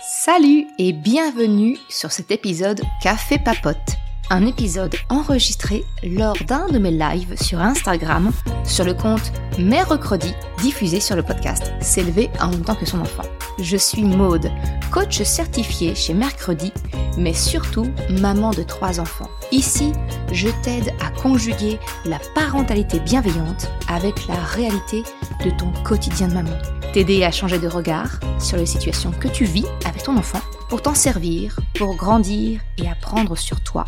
[0.00, 3.96] Salut et bienvenue sur cet épisode Café Papote,
[4.30, 8.30] un épisode enregistré lors d'un de mes lives sur Instagram
[8.64, 10.32] sur le compte Mercredi
[10.62, 13.24] diffusé sur le podcast S'élever en même temps que son enfant.
[13.58, 14.52] Je suis Maude,
[14.92, 16.72] coach certifié chez Mercredi,
[17.16, 17.88] mais surtout
[18.20, 19.28] maman de trois enfants.
[19.50, 19.92] Ici,
[20.30, 25.02] je t'aide à conjuguer la parentalité bienveillante avec la réalité
[25.44, 26.56] de ton quotidien de maman
[26.92, 30.80] t'aider à changer de regard sur les situations que tu vis avec ton enfant pour
[30.80, 33.84] t'en servir, pour grandir et apprendre sur toi.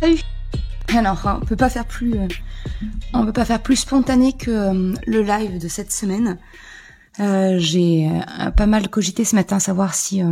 [0.00, 0.20] Salut
[0.96, 2.28] Alors, on peut pas faire plus, euh,
[3.12, 6.38] on peut pas faire plus spontané que euh, le live de cette semaine.
[7.20, 8.08] Euh, j'ai
[8.56, 10.22] pas mal cogité ce matin, savoir si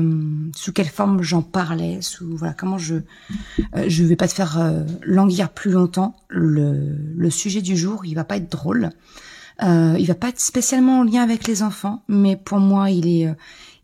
[0.54, 2.96] sous quelle forme j'en parlais, sous voilà comment je
[3.88, 6.14] je vais pas te faire languir plus longtemps.
[6.28, 8.90] Le, le sujet du jour, il va pas être drôle.
[9.62, 13.08] Euh, il va pas être spécialement en lien avec les enfants, mais pour moi, il
[13.08, 13.34] est, euh,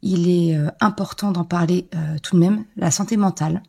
[0.02, 3.62] il est euh, important d'en parler euh, tout de même, la santé mentale.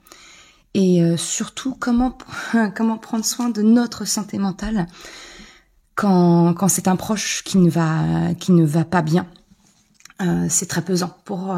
[0.75, 2.17] Et surtout, comment,
[2.75, 4.87] comment prendre soin de notre santé mentale
[5.93, 9.27] quand, quand c'est un proche qui ne va, qui ne va pas bien.
[10.49, 11.55] c'est très pesant pour,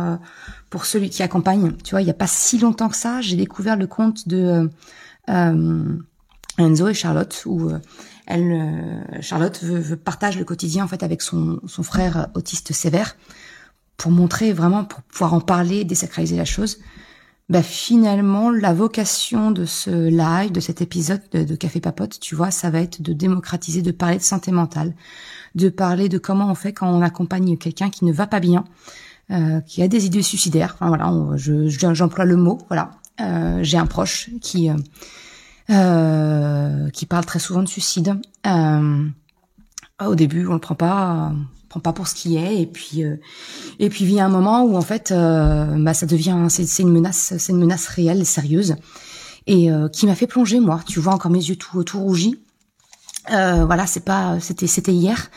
[0.70, 1.78] pour celui qui accompagne.
[1.86, 4.70] Tu vois, il n'y a pas si longtemps que ça, j'ai découvert le compte de
[5.30, 7.72] Enzo et Charlotte, où
[8.28, 13.16] elle, euh, Charlotte veut, partage le quotidien en fait avec son, son frère autiste sévère
[13.98, 16.80] pour montrer vraiment, pour pouvoir en parler, désacraliser la chose.
[17.48, 22.50] Bah finalement, la vocation de ce live, de cet épisode de, Café Papote, tu vois,
[22.50, 24.96] ça va être de démocratiser, de parler de santé mentale,
[25.54, 28.66] de parler de comment on fait quand on accompagne quelqu'un qui ne va pas bien,
[29.30, 30.72] euh, qui a des idées suicidaires.
[30.74, 32.58] Enfin voilà, je j'emploie le mot.
[32.68, 34.76] Voilà, euh, j'ai un proche qui euh,
[35.70, 38.16] euh, qui parle très souvent de suicide.
[38.46, 39.06] Euh,
[40.06, 43.04] au début, on le prend pas, on prend pas pour ce qui est, et puis
[43.04, 43.18] euh,
[43.80, 47.34] et puis vient un moment où en fait, euh, bah ça devient, c'est une menace,
[47.38, 48.76] c'est une menace réelle, et sérieuse,
[49.48, 50.82] et qui m'a fait plonger moi.
[50.86, 52.40] Tu vois encore mes yeux tout tout rougis.
[53.30, 55.30] voilà, c'est pas, c'était c'était hier.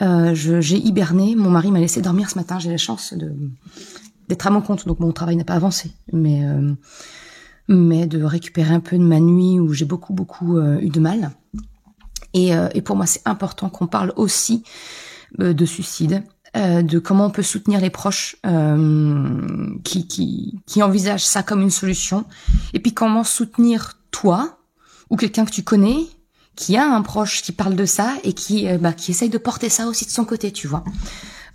[0.00, 1.34] j'ai hiberné.
[1.36, 2.58] Mon mari m'a laissé dormir ce matin.
[2.58, 3.32] J'ai la chance de
[4.28, 6.42] d'être à mon compte, donc mon travail n'a pas avancé, mais
[7.68, 11.00] mais de récupérer un peu de ma nuit où j'ai beaucoup beaucoup euh, eu de
[11.00, 11.30] mal.
[12.34, 14.64] Et, euh, et pour moi, c'est important qu'on parle aussi
[15.40, 16.24] euh, de suicide,
[16.54, 18.36] de comment on peut soutenir les proches
[19.84, 22.26] qui, qui, qui envisagent ça comme une solution,
[22.74, 24.58] et puis comment soutenir toi
[25.08, 25.96] ou quelqu'un que tu connais
[26.54, 29.70] qui a un proche qui parle de ça et qui, bah, qui essaye de porter
[29.70, 30.84] ça aussi de son côté, tu vois.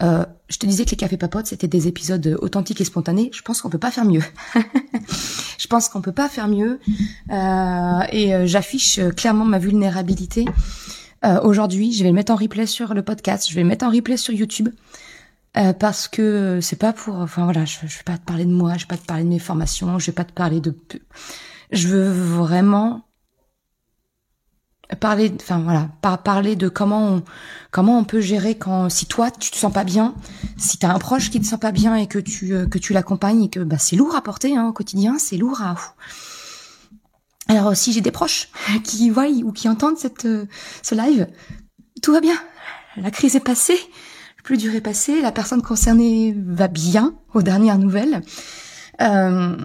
[0.04, 3.30] Euh, je te disais que les cafés papotes c'était des épisodes authentiques et spontanés.
[3.34, 4.24] Je pense qu'on peut pas faire mieux.
[5.58, 6.80] je pense qu'on peut pas faire mieux.
[7.32, 10.46] Euh, et euh, j'affiche clairement ma vulnérabilité.
[11.26, 13.50] Euh, Aujourd'hui, je vais le mettre en replay sur le podcast.
[13.50, 14.70] Je vais le mettre en replay sur YouTube.
[15.58, 18.52] Euh, parce que c'est pas pour, enfin voilà, je, je vais pas te parler de
[18.52, 20.76] moi, je vais pas te parler de mes formations, je vais pas te parler de,
[21.72, 23.07] je veux vraiment
[24.96, 27.24] parler enfin voilà pas parler de comment on
[27.72, 30.16] comment on peut gérer quand si toi tu te sens pas bien
[30.58, 32.94] si t'as un proche qui te sent pas bien et que tu euh, que tu
[32.94, 35.76] l'accompagnes et que bah c'est lourd à porter hein, au quotidien c'est lourd à
[37.50, 38.50] alors si j'ai des proches
[38.84, 40.46] qui voient ou qui entendent cette euh,
[40.82, 41.28] ce live
[42.02, 42.38] tout va bien.
[42.96, 43.78] La crise est passée
[44.38, 48.22] le plus dur est passé la personne concernée va bien aux dernières nouvelles.
[49.02, 49.58] Euh,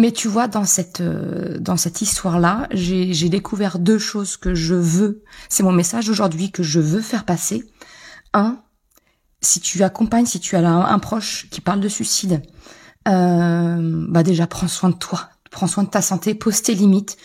[0.00, 4.74] mais tu vois, dans cette euh, dans cette histoire-là, j'ai découvert deux choses que je
[4.74, 5.22] veux.
[5.50, 7.70] C'est mon message aujourd'hui que je veux faire passer.
[8.32, 8.60] Un,
[9.42, 12.40] si tu accompagnes, si tu as un, proche qui parle de suicide,
[13.08, 17.18] euh, bah déjà prends soin de toi, prends soin de ta santé, pose tes limites.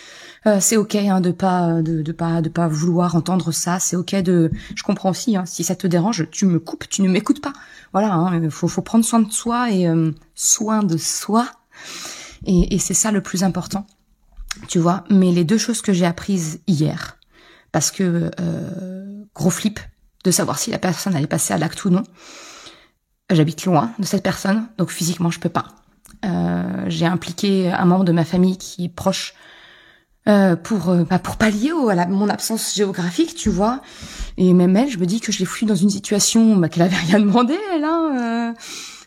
[0.46, 3.80] Euh, c'est ok hein, de pas de, pas de pas vouloir entendre ça.
[3.80, 4.52] C'est ok de.
[4.76, 5.38] Je comprends aussi.
[5.38, 7.54] Hein, si ça te dérange, tu me coupes, tu ne m'écoutes pas.
[7.94, 8.14] Voilà.
[8.14, 11.48] Hein, faut faut prendre soin de soi et euh, soin de soi.
[12.46, 13.86] Et, et c'est ça le plus important,
[14.68, 15.04] tu vois.
[15.10, 17.18] Mais les deux choses que j'ai apprises hier,
[17.72, 19.80] parce que euh, gros flip
[20.24, 22.04] de savoir si la personne allait passer à l'acte ou non.
[23.32, 25.68] J'habite loin de cette personne, donc physiquement je peux pas.
[26.24, 29.34] Euh, j'ai impliqué un membre de ma famille qui est proche
[30.28, 33.82] euh, pour euh, bah, pour pallier à mon absence géographique, tu vois.
[34.38, 36.82] Et même elle, je me dis que je l'ai foutu dans une situation bah, qu'elle
[36.82, 37.84] avait rien demandé, elle.
[37.84, 38.54] Hein, euh,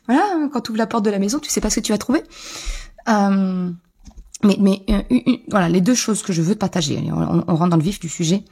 [0.06, 1.92] voilà, quand tu ouvres la porte de la maison, tu sais pas ce que tu
[1.92, 2.22] vas trouver.
[3.08, 3.70] Euh,
[4.44, 5.02] mais, euh,
[5.50, 8.08] voilà, les deux choses que je veux partager, on, on, rentre dans le vif du
[8.08, 8.44] sujet.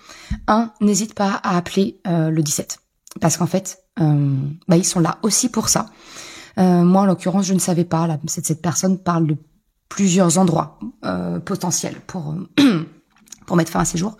[0.49, 2.79] Un, n'hésite pas à appeler euh, le 17,
[3.21, 5.87] parce qu'en fait, bah, ils sont là aussi pour ça.
[6.57, 8.19] moi, en l'occurrence, je ne savais pas.
[8.27, 9.37] cette, cette personne parle de
[9.89, 10.79] plusieurs endroits
[11.45, 12.35] potentiels pour
[13.47, 14.17] pour mettre fin à ces jours.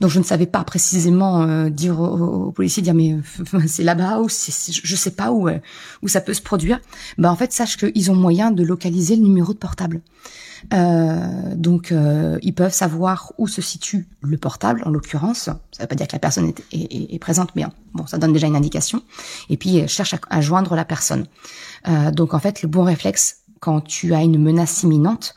[0.00, 4.20] Donc je ne savais pas précisément euh, dire aux, policiers dire mais euh, c'est là-bas
[4.20, 5.58] ou c'est, je sais pas où euh,
[6.02, 6.80] où ça peut se produire.
[7.18, 10.00] Bah en fait sache qu'ils ont moyen de localiser le numéro de portable.
[11.54, 11.92] donc
[12.42, 15.50] ils peuvent savoir où se situe le portable en l'occurrence.
[15.72, 17.64] Ça veut pas dire que la personne est, est, présente, mais
[17.94, 19.02] bon ça donne déjà une indication.
[19.50, 21.26] Et puis ils cherchent à, à joindre la personne.
[22.12, 25.34] donc en fait le bon réflexe quand tu as une menace imminente,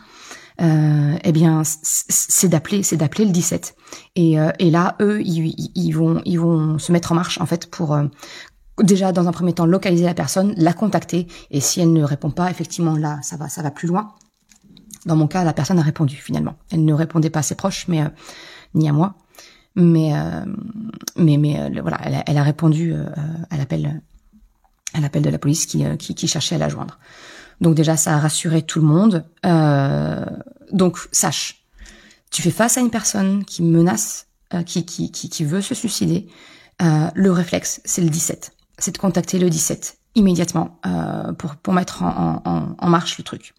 [0.62, 3.76] euh, eh bien, c'est d'appeler, c'est d'appeler le 17.
[4.16, 7.46] Et, euh, et là, eux, ils, ils, vont, ils vont se mettre en marche en
[7.46, 8.06] fait pour euh,
[8.82, 11.28] déjà dans un premier temps localiser la personne, la contacter.
[11.50, 14.14] Et si elle ne répond pas, effectivement, là, ça va, ça va plus loin.
[15.06, 16.56] Dans mon cas, la personne a répondu finalement.
[16.72, 18.04] Elle ne répondait pas à ses proches, mais
[18.76, 19.16] ni à moi.
[19.76, 20.12] Mais
[21.18, 22.94] mais mais voilà, elle, elle, a répondu
[23.50, 24.04] à l'appel
[24.94, 27.00] à l'appel de la police qui, qui, qui cherchait à la joindre.
[27.62, 29.24] Donc déjà, ça a rassuré tout le monde.
[29.46, 30.26] Euh,
[30.72, 31.66] donc sache,
[32.32, 35.76] tu fais face à une personne qui menace, euh, qui, qui, qui, qui, veut se
[35.76, 36.28] suicider.
[36.82, 38.54] Euh, le réflexe, c'est le 17.
[38.78, 43.24] C'est de contacter le 17 immédiatement euh, pour, pour mettre en, en, en, marche le
[43.24, 43.54] truc.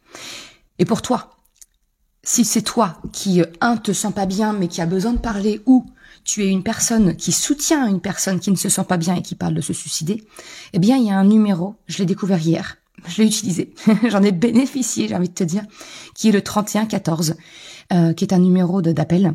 [0.79, 1.37] Et pour toi,
[2.23, 5.19] si c'est toi qui, euh, un, te sens pas bien mais qui a besoin de
[5.19, 5.87] parler ou
[6.25, 9.23] tu es une personne qui soutient une personne qui ne se sent pas bien et
[9.23, 10.25] qui parle de se suicider,
[10.73, 12.77] eh bien, il y a un numéro, je l'ai découvert hier,
[13.07, 13.75] je l'ai utilisé,
[14.09, 15.65] j'en ai bénéficié, j'ai envie de te dire,
[16.15, 17.37] qui est le 3114,
[17.93, 19.35] euh, qui est un numéro d'appel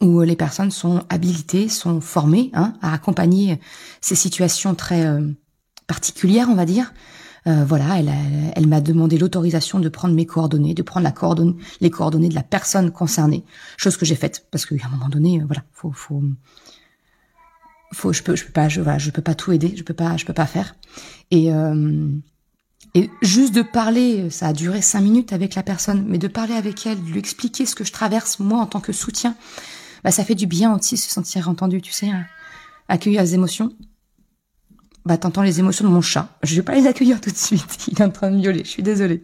[0.00, 3.60] où les personnes sont habilitées, sont formées hein, à accompagner
[4.00, 5.28] ces situations très euh,
[5.86, 6.92] particulières, on va dire.
[7.46, 7.98] Euh, voilà,
[8.56, 11.06] elle, m'a demandé l'autorisation de prendre mes coordonnées, de prendre
[11.80, 13.44] les coordonnées de la personne concernée,
[13.76, 16.22] chose que j'ai faite parce qu'à un moment donné, euh, voilà, faut, faut,
[17.92, 19.92] faut, je peux, je peux pas, je, voilà, je peux pas tout aider, je peux
[19.92, 20.74] pas, je peux pas faire.
[21.30, 21.50] Et
[22.94, 26.54] et juste de parler, ça a duré cinq minutes avec la personne, mais de parler
[26.54, 29.34] avec elle, de lui expliquer ce que je traverse moi en tant que soutien,
[30.04, 32.24] bah ça fait du bien aussi se sentir entendu, tu sais, hein.
[32.88, 33.72] accueillir les émotions.
[35.04, 36.28] Bah t'entends les émotions de mon chat.
[36.42, 37.88] Je vais pas les accueillir tout de suite.
[37.88, 38.62] Il est en train de miauler.
[38.64, 39.22] Je suis désolée.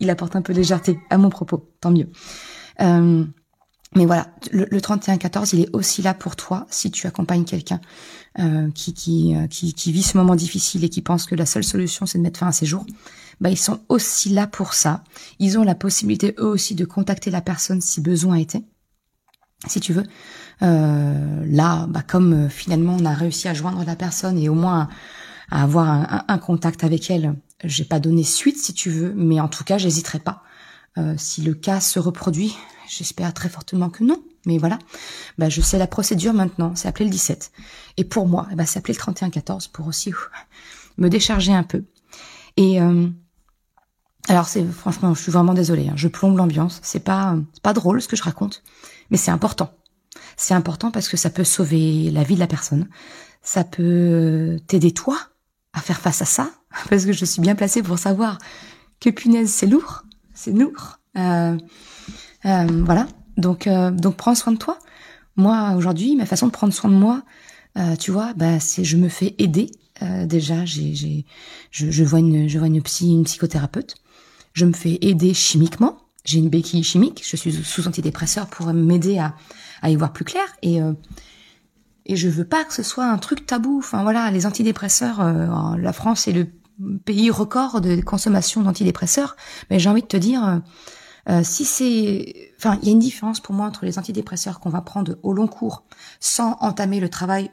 [0.00, 1.70] Il apporte un peu de légèreté à mon propos.
[1.80, 2.08] Tant mieux.
[2.80, 3.24] Euh,
[3.94, 7.80] mais voilà, le, le 31-14, il est aussi là pour toi si tu accompagnes quelqu'un
[8.38, 11.44] euh, qui, qui, euh, qui, qui, vit ce moment difficile et qui pense que la
[11.44, 12.86] seule solution c'est de mettre fin à ses jours.
[13.42, 15.04] Bah, ils sont aussi là pour ça.
[15.38, 18.62] Ils ont la possibilité eux aussi de contacter la personne si besoin était,
[19.66, 20.04] si tu veux.
[20.62, 24.88] Euh, là, bah, comme finalement on a réussi à joindre la personne et au moins
[25.50, 29.48] à avoir un, contact avec elle, j'ai pas donné suite si tu veux, mais en
[29.48, 30.42] tout cas j'hésiterai pas.
[31.18, 32.54] Si le cas se reproduit,
[32.96, 34.22] J'espère très fortement que non.
[34.44, 34.78] Mais voilà,
[35.38, 37.52] bah, je sais la procédure maintenant, c'est appelé le 17.
[37.96, 40.12] Et pour moi, c'est appelé le 31-14 pour aussi
[40.98, 41.84] me décharger un peu.
[42.56, 43.08] Et euh,
[44.28, 46.80] alors c'est franchement, je suis vraiment désolée, hein, je plombe l'ambiance.
[46.82, 48.62] C'est pas pas drôle ce que je raconte,
[49.10, 49.72] mais c'est important.
[50.36, 52.88] C'est important parce que ça peut sauver la vie de la personne.
[53.42, 55.18] Ça peut t'aider toi
[55.72, 56.50] à faire face à ça,
[56.90, 58.38] parce que je suis bien placée pour savoir
[59.00, 60.02] que punaise c'est lourd,
[60.34, 60.98] c'est lourd.
[61.16, 61.56] Euh,
[62.44, 63.06] euh, voilà.
[63.36, 64.78] Donc, euh, donc prends soin de toi.
[65.36, 67.22] Moi, aujourd'hui, ma façon de prendre soin de moi,
[67.78, 69.70] euh, tu vois, bah, c'est je me fais aider.
[70.26, 71.24] déjà, j'ai, j'ai,
[71.70, 73.94] je, je, vois une, je vois une psy, une psychothérapeute.
[74.52, 75.98] Je me fais aider chimiquement.
[76.24, 77.22] J'ai une béquille chimique.
[77.24, 79.34] Je suis sous antidépresseur pour m'aider à,
[79.80, 80.44] à y voir plus clair.
[80.62, 80.80] Et
[82.04, 83.78] et je veux pas que ce soit un truc tabou.
[83.78, 85.22] Enfin voilà, les antidépresseurs,
[85.78, 86.48] la France est le
[87.04, 89.36] pays record de consommation d'antidépresseurs.
[89.70, 90.60] Mais j'ai envie de te dire,
[91.28, 94.70] euh, si c'est, enfin, il y a une différence pour moi entre les antidépresseurs qu'on
[94.70, 95.84] va prendre au long cours
[96.20, 97.50] sans entamer le travail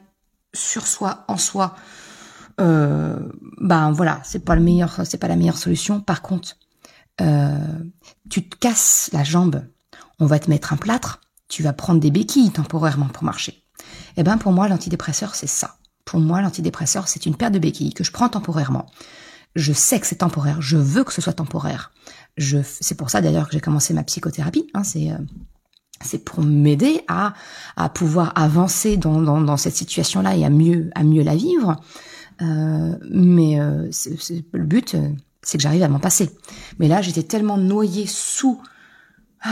[0.52, 1.76] sur soi, en soi.
[2.60, 3.18] Euh,
[3.60, 6.00] ben voilà, c'est pas le meilleur, c'est pas la meilleure solution.
[6.00, 6.56] Par contre,
[7.20, 7.58] euh,
[8.28, 9.64] tu te casses la jambe,
[10.18, 13.62] on va te mettre un plâtre, tu vas prendre des béquilles temporairement pour marcher.
[14.16, 15.76] Eh ben pour moi, l'antidépresseur c'est ça.
[16.04, 18.86] Pour moi, l'antidépresseur c'est une paire de béquilles que je prends temporairement.
[19.56, 21.92] Je sais que c'est temporaire, je veux que ce soit temporaire
[22.38, 24.66] c'est pour ça d'ailleurs que j'ai commencé ma psychothérapie.
[24.74, 25.18] Hein, c'est euh,
[26.02, 27.34] c'est pour m'aider à,
[27.76, 31.76] à pouvoir avancer dans, dans, dans cette situation-là et à mieux à mieux la vivre.
[32.40, 33.90] Euh, mais euh,
[34.52, 35.10] le but, euh,
[35.42, 36.30] c'est que j'arrive à m'en passer.
[36.78, 38.62] Mais là, j'étais tellement noyée sous
[39.46, 39.50] euh,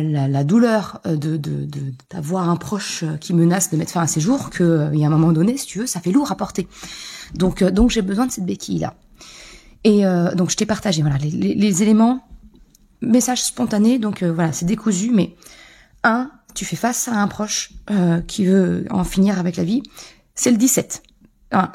[0.00, 1.68] la, la, douleur de, de,
[2.10, 5.08] d'avoir un proche qui menace de mettre fin à ses jours que il y a
[5.08, 6.68] un moment donné, si tu veux, ça fait lourd à porter.
[7.34, 8.94] Donc donc j'ai besoin de cette béquille là.
[9.84, 12.26] Et euh, donc je t'ai partagé voilà les, les, éléments,
[13.00, 15.36] message spontané, donc euh, voilà c'est décousu, mais
[16.02, 19.82] un, tu fais face à un proche euh, qui veut en finir avec la vie,
[20.34, 21.02] c'est le 17.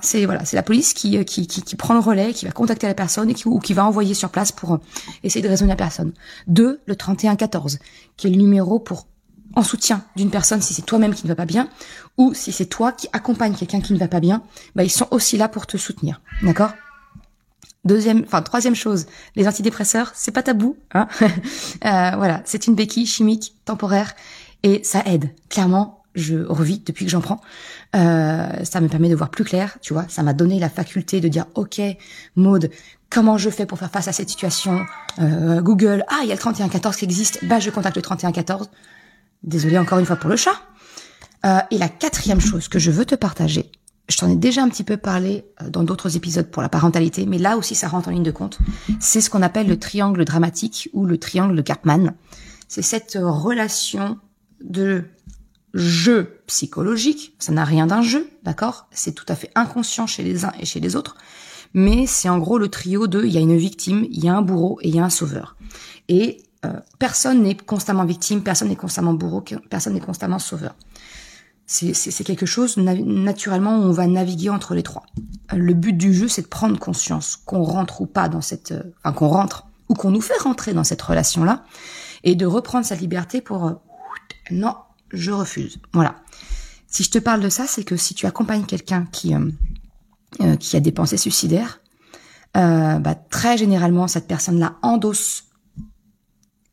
[0.01, 2.87] c'est voilà, c'est la police qui, qui, qui, qui, prend le relais, qui va contacter
[2.87, 4.79] la personne et qui, ou qui va envoyer sur place pour
[5.23, 6.11] essayer de raisonner la personne.
[6.47, 7.79] Deux, le 3114,
[8.17, 9.07] qui est le numéro pour
[9.55, 11.69] en soutien d'une personne si c'est toi-même qui ne va pas bien,
[12.17, 14.43] ou si c'est toi qui accompagne quelqu'un qui ne va pas bien,
[14.75, 16.21] bah, ils sont aussi là pour te soutenir.
[16.43, 16.71] D'accord?
[17.83, 23.07] Deuxième, enfin troisième chose, les antidépresseurs, c'est pas tabou, hein euh, Voilà, c'est une béquille
[23.07, 24.13] chimique temporaire
[24.61, 25.31] et ça aide.
[25.49, 27.41] Clairement, je revis depuis que j'en prends.
[27.95, 30.05] Euh, ça me permet de voir plus clair, tu vois.
[30.09, 31.81] Ça m'a donné la faculté de dire, ok,
[32.35, 32.69] Maude,
[33.09, 34.85] comment je fais pour faire face à cette situation?
[35.19, 38.69] Euh, Google, ah, il y a le 3114 qui existe, bah je contacte le 3114.
[39.43, 40.61] Désolée encore une fois pour le chat.
[41.45, 43.71] Euh, et la quatrième chose que je veux te partager,
[44.09, 47.25] je t'en ai déjà un petit peu parlé euh, dans d'autres épisodes pour la parentalité,
[47.25, 48.59] mais là aussi ça rentre en ligne de compte.
[48.99, 52.13] C'est ce qu'on appelle le triangle dramatique ou le triangle de Cartman.
[52.67, 54.17] C'est cette relation
[54.63, 55.03] de
[55.73, 57.35] jeu psychologique.
[57.39, 58.87] Ça n'a rien d'un jeu, d'accord?
[58.91, 61.15] C'est tout à fait inconscient chez les uns et chez les autres.
[61.73, 64.35] Mais c'est en gros le trio de il y a une victime, il y a
[64.35, 65.55] un bourreau et il y a un sauveur.
[66.09, 70.75] Et euh, personne n'est constamment victime, personne n'est constamment bourreau, personne n'est constamment sauveur.
[71.73, 75.03] C'est quelque chose, naturellement, où on va naviguer entre les trois.
[75.53, 78.73] Le but du jeu, c'est de prendre conscience qu'on rentre ou pas dans cette...
[78.73, 81.63] Euh, enfin, qu'on rentre ou qu'on nous fait rentrer dans cette relation-là,
[82.25, 83.67] et de reprendre sa liberté pour...
[83.67, 83.73] Euh,
[84.51, 84.75] non,
[85.11, 85.79] je refuse.
[85.93, 86.17] Voilà.
[86.87, 90.75] Si je te parle de ça, c'est que si tu accompagnes quelqu'un qui, euh, qui
[90.75, 91.79] a des pensées suicidaires,
[92.53, 95.45] bah, très généralement, cette personne-là endosse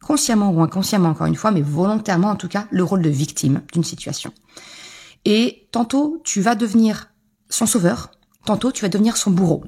[0.03, 3.63] consciemment ou inconsciemment, encore une fois, mais volontairement en tout cas, le rôle de victime
[3.73, 4.33] d'une situation.
[5.31, 7.11] Et tantôt, tu vas devenir
[7.51, 8.13] son sauveur,
[8.47, 9.63] tantôt, tu vas devenir son bourreau.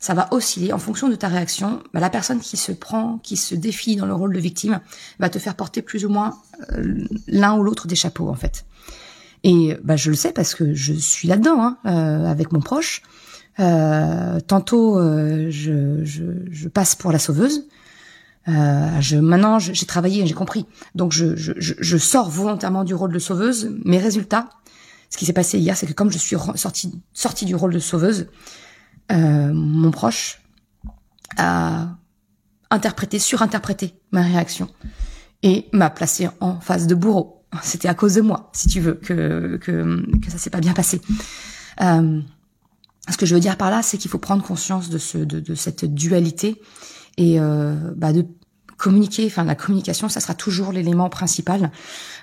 [0.00, 1.82] Ça va osciller en fonction de ta réaction.
[1.92, 4.80] Bah, la personne qui se prend, qui se défie dans le rôle de victime,
[5.18, 6.38] va te faire porter plus ou moins
[6.72, 8.64] euh, l'un ou l'autre des chapeaux, en fait.
[9.44, 13.02] Et bah, je le sais parce que je suis là-dedans, hein, euh, avec mon proche.
[13.60, 17.68] Euh, tantôt, je, passe pour la sauveuse.
[18.46, 20.64] je, maintenant, j'ai travaillé, j'ai compris.
[20.94, 23.70] Donc, je, je, je sors volontairement du rôle de sauveuse.
[23.84, 24.48] Mes résultats,
[25.12, 27.78] ce qui s'est passé hier, c'est que comme je suis sortie, sortie du rôle de
[27.78, 28.28] sauveuse,
[29.12, 30.40] euh, mon proche
[31.36, 31.98] a
[32.70, 34.68] interprété, surinterprété ma réaction
[35.42, 37.44] et m'a placé en face de bourreau.
[37.62, 40.72] C'était à cause de moi, si tu veux, que que, que ça s'est pas bien
[40.72, 41.02] passé.
[41.82, 42.22] Euh,
[43.10, 45.40] ce que je veux dire par là, c'est qu'il faut prendre conscience de ce de,
[45.40, 46.58] de cette dualité
[47.18, 48.24] et euh, bah de
[48.82, 51.70] communiquer, enfin la communication, ça sera toujours l'élément principal.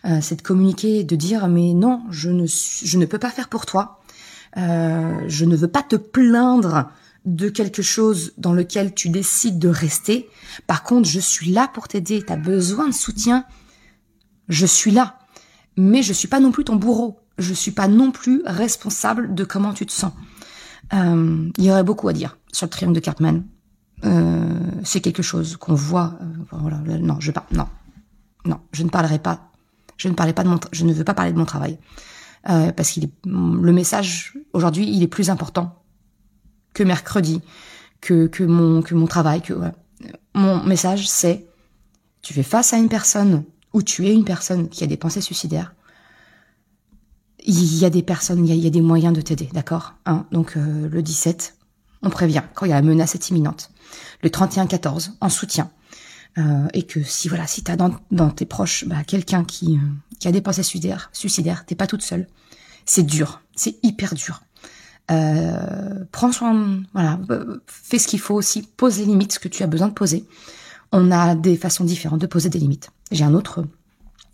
[0.03, 3.47] Euh, c'est de communiquer, de dire mais non, je ne je ne peux pas faire
[3.47, 4.01] pour toi.
[4.57, 6.91] Euh, je ne veux pas te plaindre
[7.25, 10.29] de quelque chose dans lequel tu décides de rester.
[10.67, 12.23] Par contre, je suis là pour t'aider.
[12.25, 13.45] Tu as besoin de soutien.
[14.49, 15.19] Je suis là.
[15.77, 17.19] Mais je suis pas non plus ton bourreau.
[17.37, 20.11] Je suis pas non plus responsable de comment tu te sens.
[20.93, 23.43] Euh, il y aurait beaucoup à dire sur le triangle de Cartman.
[24.05, 26.17] Euh, c'est quelque chose qu'on voit.
[26.21, 27.67] Euh, voilà, non, je pas, non,
[28.45, 29.51] non, je ne parlerai pas.
[29.97, 31.77] Je ne parlais pas de mon, je ne veux pas parler de mon travail
[32.49, 35.83] euh, parce qu'il est, le message aujourd'hui, il est plus important
[36.73, 37.41] que mercredi,
[37.99, 39.53] que que mon que mon travail, que
[40.33, 41.45] mon message, c'est
[42.21, 45.21] tu fais face à une personne ou tu es une personne qui a des pensées
[45.21, 45.73] suicidaires.
[47.45, 49.49] Il y a des personnes, il y a, il y a des moyens de t'aider,
[49.53, 49.95] d'accord?
[50.05, 51.58] Hein Donc le 17,
[52.01, 53.71] on prévient quand il y a la menace est imminente
[54.23, 55.71] le 31-14 en soutien.
[56.37, 60.27] Euh, et que si voilà, si t'as dans, tes proches bah, quelqu'un qui, euh, qui
[60.27, 62.27] a des pensées suicidaires, suicidaires, t'es pas toute seule.
[62.85, 64.41] C'est dur, c'est hyper dur.
[65.11, 67.19] Euh, prends soin, voilà,
[67.65, 70.25] fais ce qu'il faut aussi, pose les limites, ce que tu as besoin de poser.
[70.91, 72.91] On a des façons différentes de poser des limites.
[73.11, 73.65] J'ai un autre,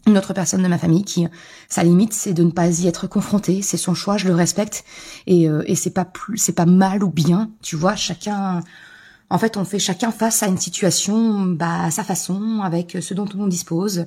[0.08, 1.28] une autre personne de ma famille qui,
[1.68, 3.62] sa limite, c'est de ne pas y être confronté.
[3.62, 4.84] C'est son choix, je le respecte,
[5.26, 7.96] et, euh, et c'est pas plus, c'est pas mal ou bien, tu vois.
[7.96, 8.62] Chacun,
[9.30, 13.14] en fait, on fait chacun face à une situation bah, à sa façon, avec ce
[13.14, 14.06] dont on dispose,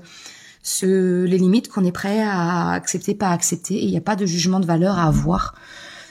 [0.62, 3.74] ce, les limites qu'on est prêt à accepter, pas accepter.
[3.74, 5.54] Et il n'y a pas de jugement de valeur à avoir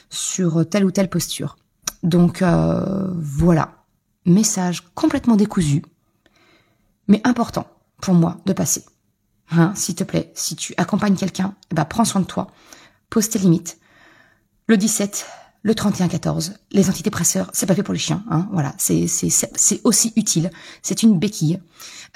[0.10, 1.58] sur telle ou telle posture.
[2.04, 3.84] Donc euh, voilà,
[4.26, 5.84] message complètement décousu,
[7.08, 7.68] mais important
[8.02, 8.84] pour moi de passer.
[9.50, 12.48] Hein, s'il te plaît, si tu accompagnes quelqu'un, bah, prends soin de toi,
[13.10, 13.80] pose tes limites.
[14.68, 15.26] Le 17,
[15.62, 19.06] le 31-14, les antidépresseurs, c'est pas fait pour les chiens, hein, voilà, c'est
[19.84, 20.50] aussi utile,
[20.82, 21.60] c'est une béquille.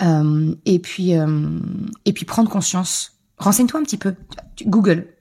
[0.01, 1.59] Euh, et puis euh,
[2.05, 4.15] et puis prendre conscience, renseigne-toi un petit peu,
[4.65, 5.13] Google,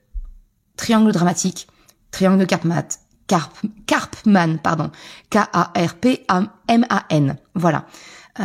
[0.75, 1.67] triangle dramatique,
[2.11, 2.87] triangle de Karpman,
[3.27, 3.53] Karp,
[3.85, 4.91] Karpman, pardon,
[5.29, 6.17] K-A-R-P-M-A-N,
[7.55, 7.85] voilà.
[8.39, 8.43] Euh,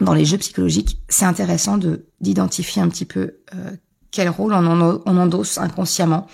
[0.00, 3.76] dans les jeux psychologiques, c'est intéressant de d'identifier un petit peu euh,
[4.10, 6.26] quel rôle on, en, on endosse inconsciemment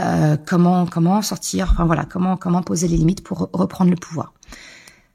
[0.00, 4.32] euh, comment comment sortir, enfin voilà, comment comment poser les limites pour reprendre le pouvoir.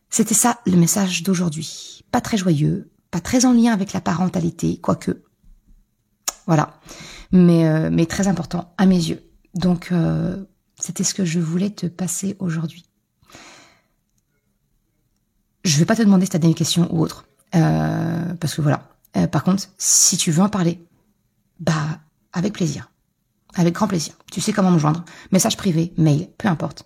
[0.10, 2.04] C'était ça le message d'aujourd'hui.
[2.12, 5.24] Pas très joyeux, pas très en lien avec la parentalité, quoique
[6.48, 6.80] Voilà.
[7.32, 9.24] Mais, euh, mais très important à mes yeux.
[9.56, 10.44] Donc, euh,
[10.80, 12.86] c'était ce que je voulais te passer aujourd'hui.
[15.64, 17.26] Je vais pas te demander si tu as des questions ou autre.
[17.52, 18.93] Parce que voilà.
[19.32, 20.84] Par contre, si tu veux en parler,
[21.60, 22.00] bah,
[22.34, 22.92] avec plaisir.
[23.56, 24.16] Avec grand plaisir.
[24.32, 25.06] Tu sais comment me joindre.
[25.32, 26.86] Message privé, mail, peu importe.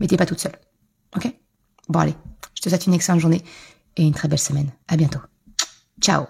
[0.00, 0.58] Mais t'es pas toute seule.
[1.16, 1.32] Ok?
[1.88, 2.14] Bon allez,
[2.54, 3.42] je te souhaite une excellente journée
[3.96, 4.70] et une très belle semaine.
[4.88, 5.20] À bientôt.
[6.00, 6.26] Ciao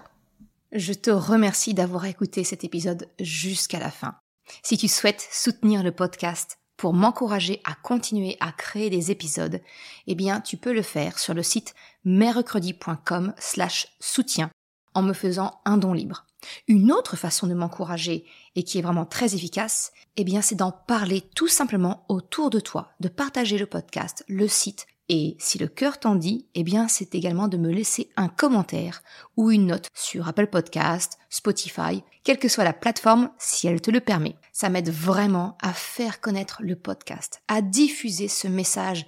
[0.71, 4.15] Je te remercie d'avoir écouté cet épisode jusqu'à la fin.
[4.63, 9.61] Si tu souhaites soutenir le podcast pour m'encourager à continuer à créer des épisodes,
[10.07, 14.49] eh bien, tu peux le faire sur le site mercredi.com slash soutien
[14.93, 16.25] en me faisant un don libre.
[16.67, 20.71] Une autre façon de m'encourager et qui est vraiment très efficace, eh bien, c'est d'en
[20.71, 25.67] parler tout simplement autour de toi, de partager le podcast, le site, et si le
[25.67, 29.03] cœur t'en dit, eh bien, c'est également de me laisser un commentaire
[29.35, 33.91] ou une note sur Apple Podcast, Spotify, quelle que soit la plateforme, si elle te
[33.91, 34.37] le permet.
[34.53, 39.05] Ça m'aide vraiment à faire connaître le podcast, à diffuser ce message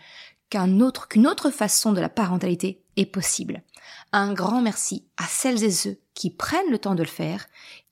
[0.49, 3.63] qu'un autre, qu'une autre façon de la parentalité est possible.
[4.11, 7.45] Un grand merci à celles et ceux qui prennent le temps de le faire,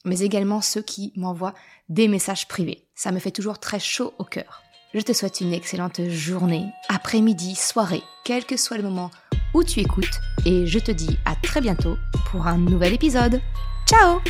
[0.06, 1.56] mais également ceux qui m'envoient
[1.90, 2.88] des messages privés.
[2.96, 4.64] Ça me fait toujours très chaud au cœur.
[4.94, 9.10] Je te souhaite une excellente journée, après-midi, soirée, quel que soit le moment
[9.54, 11.98] où tu écoutes, et je te dis à très bientôt
[12.30, 13.42] pour un nouvel épisode.
[13.88, 14.22] Ciao